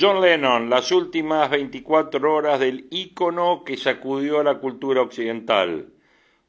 [0.00, 5.88] John Lennon, las últimas 24 horas del ícono que sacudió la cultura occidental.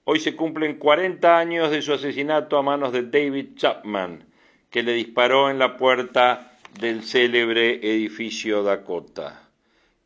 [0.05, 4.23] Hoy se cumplen 40 años de su asesinato a manos de David Chapman,
[4.69, 9.49] que le disparó en la puerta del célebre edificio Dakota.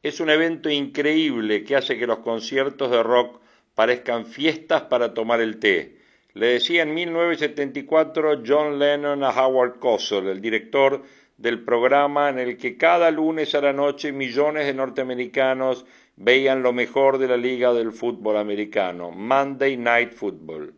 [0.02, 3.42] Es un evento increíble que hace que los conciertos de rock
[3.76, 6.00] parezcan fiestas para tomar el té.
[6.34, 11.04] Le decía en 1974 John Lennon a Howard Cosell, el director
[11.38, 16.72] del programa en el que cada lunes a la noche millones de norteamericanos veían lo
[16.72, 20.74] mejor de la liga del fútbol americano, Monday Night Football.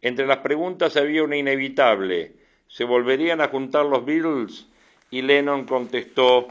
[0.00, 2.34] Entre las preguntas había una inevitable,
[2.68, 4.68] ¿se volverían a juntar los Beatles?
[5.10, 6.48] Y Lennon contestó,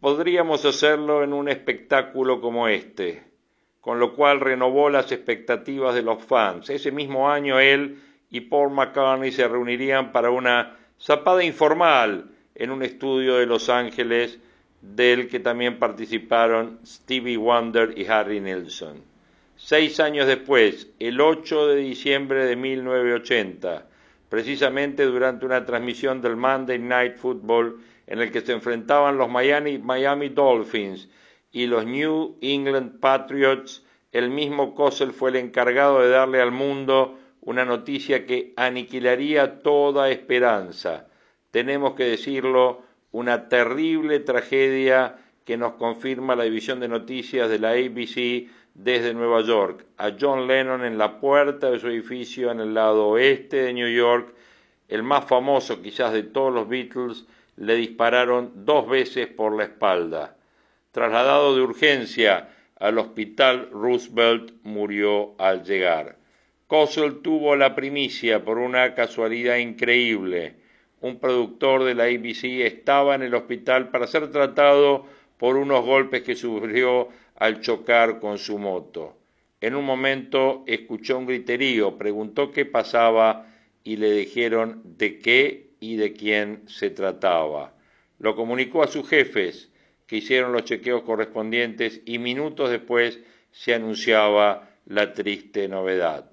[0.00, 3.22] podríamos hacerlo en un espectáculo como este,
[3.80, 6.70] con lo cual renovó las expectativas de los fans.
[6.70, 12.82] Ese mismo año él y Paul McCartney se reunirían para una zapada informal en un
[12.82, 14.38] estudio de Los Ángeles
[14.82, 19.02] del que también participaron Stevie Wonder y Harry Nilsson.
[19.56, 23.86] Seis años después, el 8 de diciembre de 1980,
[24.28, 29.78] precisamente durante una transmisión del Monday Night Football en el que se enfrentaban los Miami,
[29.78, 31.08] Miami Dolphins
[31.52, 37.18] y los New England Patriots, el mismo Cosell fue el encargado de darle al mundo
[37.40, 41.06] una noticia que aniquilaría toda esperanza
[41.52, 42.82] tenemos que decirlo,
[43.12, 49.42] una terrible tragedia que nos confirma la división de noticias de la ABC desde Nueva
[49.42, 49.84] York.
[49.98, 53.94] A John Lennon en la puerta de su edificio en el lado oeste de New
[53.94, 54.34] York,
[54.88, 57.26] el más famoso quizás de todos los Beatles,
[57.56, 60.36] le dispararon dos veces por la espalda.
[60.90, 66.16] Trasladado de urgencia al hospital Roosevelt, murió al llegar.
[66.66, 70.61] Cosell tuvo la primicia por una casualidad increíble
[71.02, 75.04] un productor de la ABC, estaba en el hospital para ser tratado
[75.36, 79.16] por unos golpes que sufrió al chocar con su moto.
[79.60, 83.46] En un momento escuchó un griterío, preguntó qué pasaba
[83.84, 87.74] y le dijeron de qué y de quién se trataba.
[88.18, 89.70] Lo comunicó a sus jefes,
[90.06, 93.18] que hicieron los chequeos correspondientes y minutos después
[93.50, 96.30] se anunciaba la triste novedad.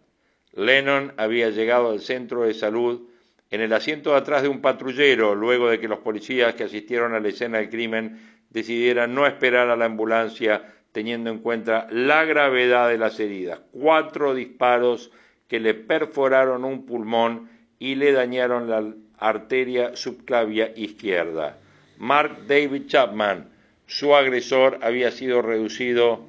[0.54, 3.09] Lennon había llegado al centro de salud
[3.52, 7.14] en el asiento de atrás de un patrullero, luego de que los policías que asistieron
[7.14, 12.26] a la escena del crimen decidieran no esperar a la ambulancia teniendo en cuenta la
[12.26, 13.62] gravedad de las heridas.
[13.72, 15.12] Cuatro disparos
[15.48, 17.50] que le perforaron un pulmón
[17.80, 21.58] y le dañaron la arteria subclavia izquierda.
[21.98, 23.50] Mark David Chapman,
[23.86, 26.28] su agresor, había sido reducido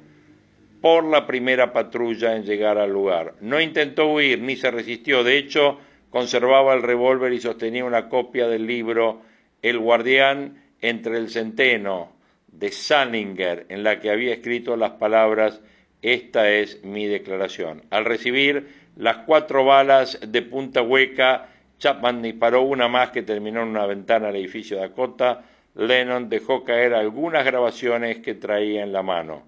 [0.81, 3.35] por la primera patrulla en llegar al lugar.
[3.41, 5.79] No intentó huir ni se resistió, de hecho,
[6.11, 9.21] conservaba el revólver y sostenía una copia del libro
[9.63, 12.11] El guardián entre el centeno
[12.47, 15.61] de Salinger, en la que había escrito las palabras
[16.01, 17.83] Esta es mi declaración.
[17.89, 18.67] Al recibir
[18.97, 21.47] las cuatro balas de punta hueca,
[21.79, 25.45] Chapman disparó una más que terminó en una ventana del edificio Dakota.
[25.75, 29.43] Lennon dejó caer algunas grabaciones que traía en la mano.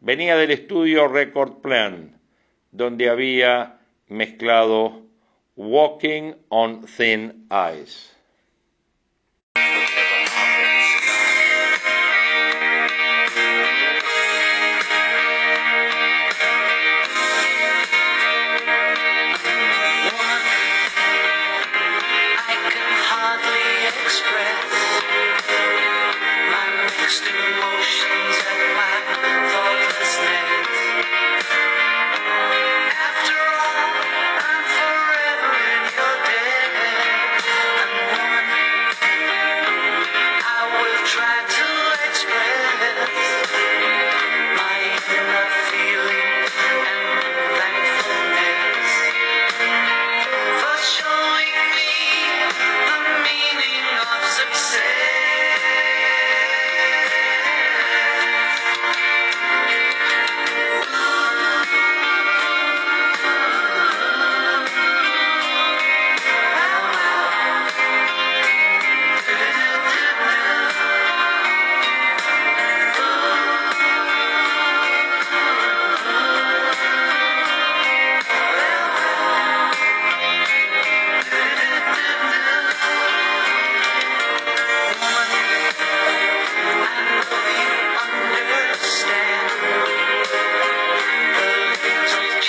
[0.00, 2.18] Venía del estudio Record Plan,
[2.72, 3.78] donde había
[4.08, 5.09] mezclado
[5.60, 8.09] Walking on Thin Ice.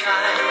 [0.04, 0.51] time.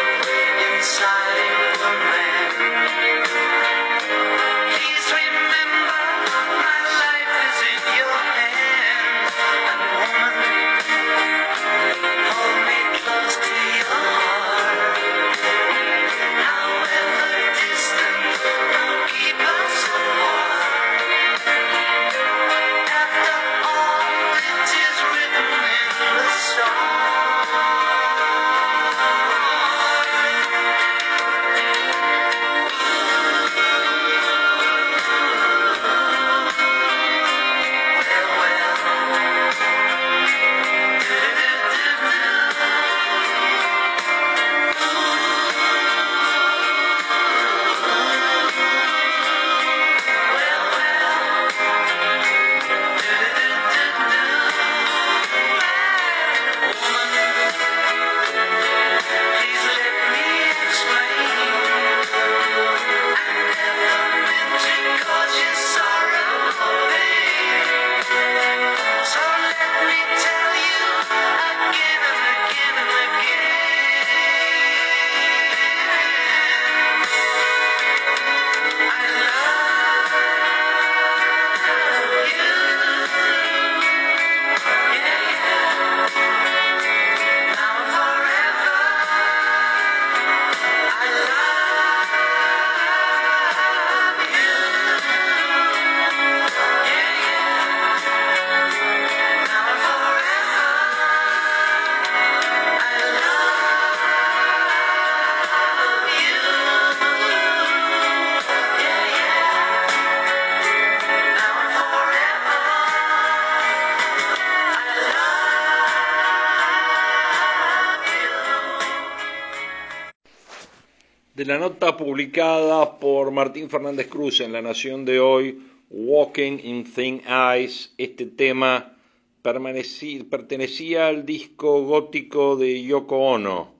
[121.41, 125.59] De la nota publicada por Martín Fernández Cruz en La Nación de hoy,
[125.89, 127.23] Walking in Thin
[127.59, 128.99] Ice, este tema
[129.41, 133.73] pertenecía al disco gótico de Yoko Ono,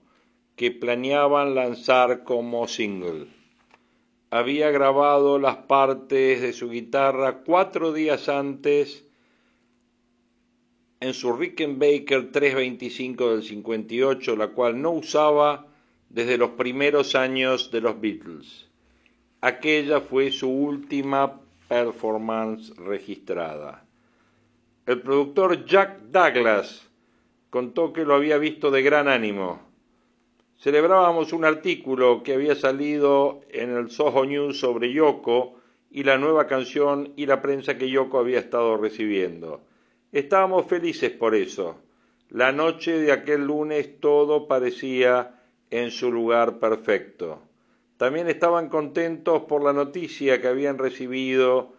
[0.57, 3.27] que planeaban lanzar como single.
[4.31, 9.05] Había grabado las partes de su guitarra cuatro días antes
[11.01, 15.70] en su Rickenbacker 325 del 58, la cual no usaba
[16.11, 18.69] desde los primeros años de los Beatles.
[19.41, 23.85] Aquella fue su última performance registrada.
[24.87, 26.87] El productor Jack Douglas
[27.49, 29.61] contó que lo había visto de gran ánimo.
[30.59, 35.55] Celebrábamos un artículo que había salido en el Soho News sobre Yoko
[35.91, 39.63] y la nueva canción y la prensa que Yoko había estado recibiendo.
[40.13, 41.79] Estábamos felices por eso.
[42.29, 45.40] La noche de aquel lunes todo parecía
[45.71, 47.43] en su lugar perfecto.
[47.97, 51.75] También estaban contentos por la noticia que habían recibido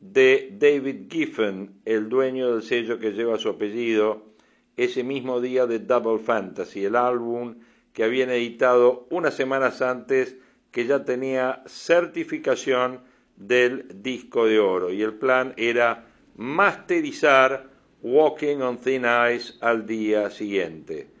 [0.00, 4.32] de David Giffen, el dueño del sello que lleva su apellido,
[4.76, 7.56] ese mismo día de Double Fantasy, el álbum
[7.92, 10.36] que habían editado unas semanas antes
[10.70, 13.00] que ya tenía certificación
[13.36, 16.06] del disco de oro y el plan era
[16.36, 17.68] masterizar
[18.02, 21.11] Walking on Thin Ice al día siguiente.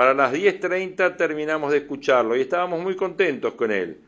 [0.00, 4.00] Para las 10.30 terminamos de escucharlo y estábamos muy contentos con él.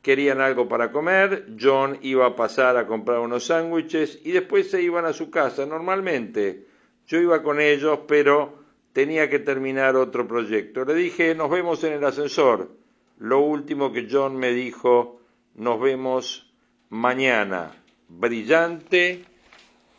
[0.00, 4.80] Querían algo para comer, John iba a pasar a comprar unos sándwiches y después se
[4.80, 5.66] iban a su casa.
[5.66, 6.66] Normalmente
[7.08, 8.60] yo iba con ellos, pero
[8.92, 10.84] tenía que terminar otro proyecto.
[10.84, 12.70] Le dije, nos vemos en el ascensor.
[13.18, 15.20] Lo último que John me dijo,
[15.56, 16.54] nos vemos
[16.90, 17.74] mañana,
[18.08, 19.24] brillante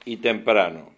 [0.05, 0.96] y temprano.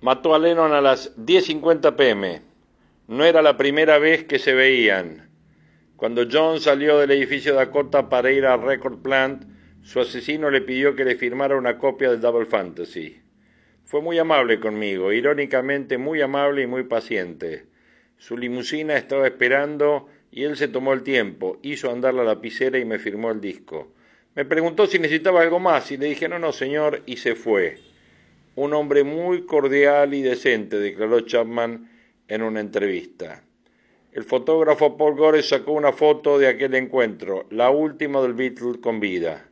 [0.00, 2.42] Mató a Lennon a las 10.50 pm.
[3.06, 5.28] No era la primera vez que se veían.
[5.94, 9.44] Cuando John salió del edificio Dakota para ir al Record Plant,
[9.82, 13.20] su asesino le pidió que le firmara una copia de Double Fantasy.
[13.84, 17.66] Fue muy amable conmigo, irónicamente muy amable y muy paciente.
[18.16, 22.84] Su limusina estaba esperando y él se tomó el tiempo, hizo andar la lapicera y
[22.84, 23.92] me firmó el disco.
[24.34, 27.87] Me preguntó si necesitaba algo más y le dije no, no, señor, y se fue.
[28.60, 31.88] Un hombre muy cordial y decente, declaró Chapman
[32.26, 33.44] en una entrevista.
[34.10, 38.98] El fotógrafo Paul Gore sacó una foto de aquel encuentro, la última del Beatle con
[38.98, 39.48] vida.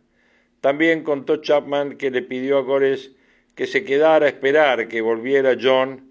[0.60, 3.12] También contó Chapman que le pidió a Gores
[3.54, 6.10] que se quedara a esperar que volviera John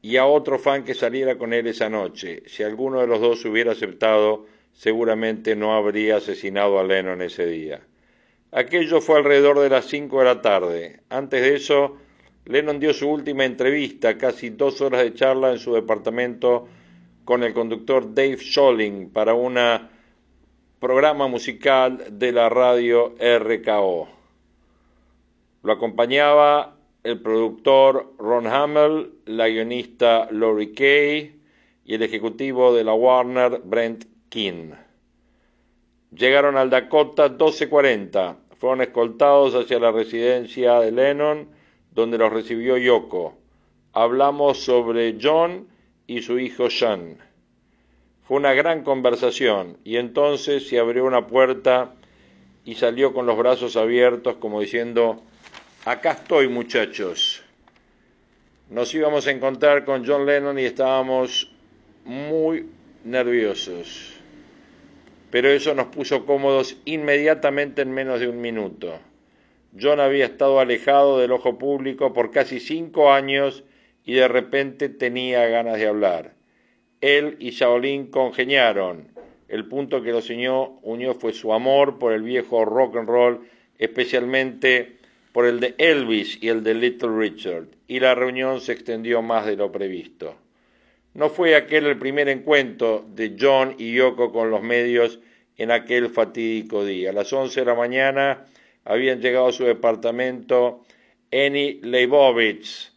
[0.00, 2.44] y a otro fan que saliera con él esa noche.
[2.46, 7.80] Si alguno de los dos hubiera aceptado, seguramente no habría asesinado a Lennon ese día.
[8.52, 11.00] Aquello fue alrededor de las cinco de la tarde.
[11.08, 11.98] Antes de eso,
[12.50, 16.66] Lennon dio su última entrevista, casi dos horas de charla en su departamento
[17.24, 19.56] con el conductor Dave Scholling para un
[20.80, 24.08] programa musical de la radio RKO.
[25.62, 31.40] Lo acompañaba el productor Ron Hamill, la guionista Lori Kay
[31.84, 34.72] y el ejecutivo de la Warner Brent King.
[36.10, 41.59] Llegaron al Dakota 1240, fueron escoltados hacia la residencia de Lennon,
[41.92, 43.36] donde los recibió Yoko.
[43.92, 45.68] Hablamos sobre John
[46.06, 47.18] y su hijo Sean.
[48.22, 51.94] Fue una gran conversación y entonces se abrió una puerta
[52.64, 55.22] y salió con los brazos abiertos como diciendo,
[55.84, 57.42] acá estoy muchachos.
[58.68, 61.50] Nos íbamos a encontrar con John Lennon y estábamos
[62.04, 62.66] muy
[63.04, 64.14] nerviosos,
[65.30, 69.00] pero eso nos puso cómodos inmediatamente en menos de un minuto.
[69.78, 73.64] John había estado alejado del ojo público por casi cinco años
[74.04, 76.34] y de repente tenía ganas de hablar.
[77.00, 79.08] Él y Shaolin congeniaron.
[79.48, 83.40] El punto que los unió, unió fue su amor por el viejo rock and roll,
[83.78, 84.98] especialmente
[85.32, 89.46] por el de Elvis y el de Little Richard, y la reunión se extendió más
[89.46, 90.36] de lo previsto.
[91.14, 95.20] No fue aquel el primer encuentro de John y Yoko con los medios
[95.56, 97.10] en aquel fatídico día.
[97.10, 98.46] A las once de la mañana
[98.90, 100.80] habían llegado a su departamento
[101.30, 102.92] Annie Leibovitz,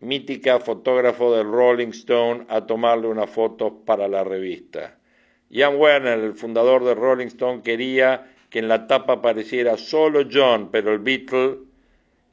[0.00, 4.98] mítica fotógrafo del Rolling Stone, a tomarle una foto para la revista.
[5.52, 10.70] Jan Werner, el fundador de Rolling Stone, quería que en la tapa apareciera solo John,
[10.72, 11.58] pero el Beatle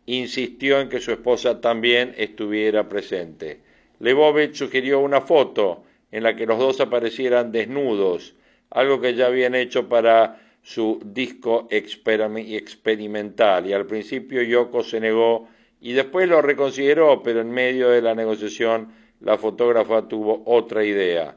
[0.05, 3.59] insistió en que su esposa también estuviera presente.
[3.99, 8.35] Lebovitz sugirió una foto en la que los dos aparecieran desnudos,
[8.69, 15.47] algo que ya habían hecho para su disco experimental, y al principio Yoko se negó
[15.81, 21.35] y después lo reconsideró, pero en medio de la negociación la fotógrafa tuvo otra idea.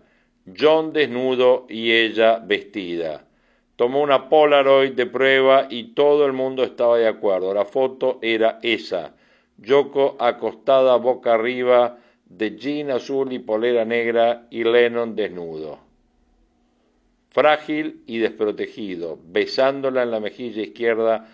[0.59, 3.25] John desnudo y ella vestida.
[3.77, 7.55] Tomó una Polaroid de prueba y todo el mundo estaba de acuerdo.
[7.55, 9.15] La foto era esa.
[9.57, 15.84] Yoko acostada boca arriba de jean azul y polera negra y Lennon desnudo.
[17.35, 21.27] Frágil y desprotegido, besándola en la mejilla izquierda,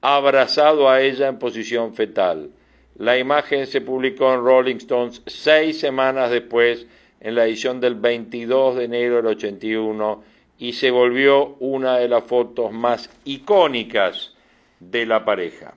[0.00, 2.50] abrazado a ella en posición fetal.
[2.96, 6.86] La imagen se publicó en Rolling Stones seis semanas después,
[7.18, 10.22] en la edición del 22 de enero del 81,
[10.60, 14.34] y se volvió una de las fotos más icónicas
[14.78, 15.74] de la pareja.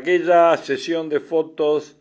[0.00, 1.96] Aquella sesión de fotos,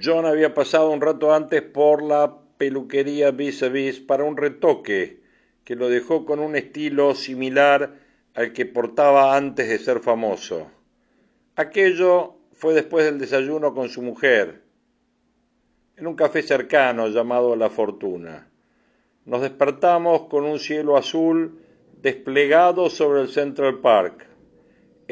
[0.00, 5.20] John había pasado un rato antes por la peluquería vis a vis para un retoque
[5.64, 7.94] que lo dejó con un estilo similar
[8.34, 10.68] al que portaba antes de ser famoso.
[11.54, 14.62] Aquello fue después del desayuno con su mujer,
[15.96, 18.48] en un café cercano llamado La Fortuna.
[19.26, 21.60] Nos despertamos con un cielo azul
[22.00, 24.31] desplegado sobre el Central Park.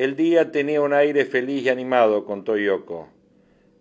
[0.00, 3.10] El día tenía un aire feliz y animado, contó Yoko.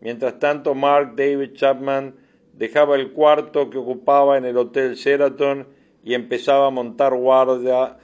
[0.01, 2.13] Mientras tanto, Mark David Chapman
[2.51, 5.65] dejaba el cuarto que ocupaba en el Hotel Sheraton
[6.03, 7.99] y empezaba a montar guardia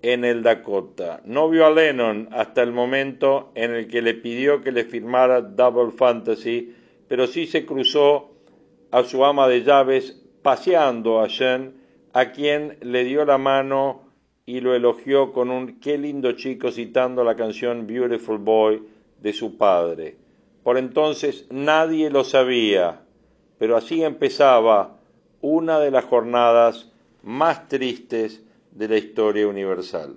[0.00, 1.20] en el Dakota.
[1.26, 5.42] No vio a Lennon hasta el momento en el que le pidió que le firmara
[5.42, 6.74] Double Fantasy,
[7.06, 8.30] pero sí se cruzó
[8.92, 11.74] a su ama de llaves paseando a Jen,
[12.14, 14.07] a quien le dio la mano
[14.48, 18.82] y lo elogió con un qué lindo chico citando la canción Beautiful Boy
[19.20, 20.16] de su padre.
[20.62, 23.02] Por entonces nadie lo sabía,
[23.58, 24.96] pero así empezaba
[25.42, 26.90] una de las jornadas
[27.22, 30.16] más tristes de la historia universal.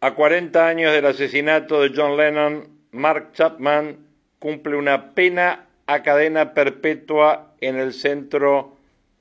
[0.00, 3.96] A 40 años del asesinato de John Lennon, Mark Chapman
[4.38, 8.76] cumple una pena a cadena perpetua en el centro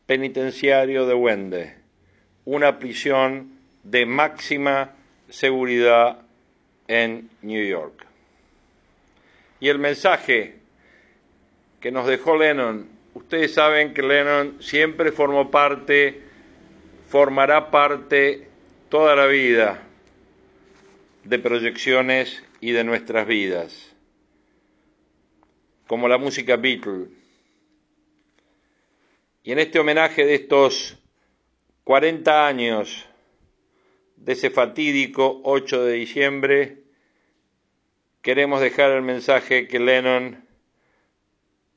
[0.05, 1.77] penitenciario de Wende,
[2.45, 4.91] una prisión de máxima
[5.29, 6.19] seguridad
[6.87, 8.05] en New York.
[9.59, 10.59] Y el mensaje
[11.79, 16.26] que nos dejó Lennon, ustedes saben que Lennon siempre formó parte,
[17.07, 18.47] formará parte
[18.89, 19.83] toda la vida
[21.23, 23.95] de proyecciones y de nuestras vidas,
[25.87, 27.07] como la música Beatle.
[29.43, 30.97] Y en este homenaje de estos
[31.85, 33.05] 40 años
[34.17, 36.83] de ese fatídico 8 de diciembre,
[38.21, 40.45] queremos dejar el mensaje que Lennon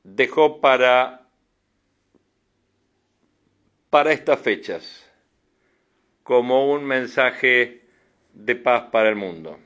[0.03, 1.29] dejó para,
[3.89, 5.10] para estas fechas,
[6.23, 7.81] como un mensaje
[8.33, 9.59] de paz para el mundo.